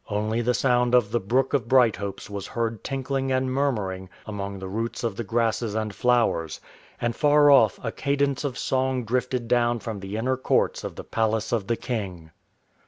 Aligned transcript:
Only 0.09 0.41
the 0.41 0.55
sound 0.55 0.95
of 0.95 1.11
the 1.11 1.19
brook 1.19 1.53
of 1.53 1.67
Brighthopes 1.67 2.27
was 2.27 2.47
heard 2.47 2.83
tinkling 2.83 3.31
and 3.31 3.53
murmuring 3.53 4.09
among 4.25 4.57
the 4.57 4.67
roots 4.67 5.03
of 5.03 5.15
the 5.15 5.23
grasses 5.23 5.75
and 5.75 5.93
flowers; 5.93 6.59
and 6.99 7.15
far 7.15 7.51
off 7.51 7.79
a 7.83 7.91
cadence 7.91 8.43
of 8.43 8.57
song 8.57 9.03
drifted 9.05 9.47
down 9.47 9.77
from 9.77 9.99
the 9.99 10.17
inner 10.17 10.37
courts 10.37 10.83
of 10.83 10.95
the 10.95 11.03
Palace 11.03 11.51
of 11.51 11.67
the 11.67 11.77
King. 11.77 12.31